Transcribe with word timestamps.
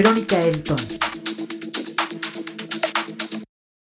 Verónica 0.00 0.40
Elton. 0.40 0.89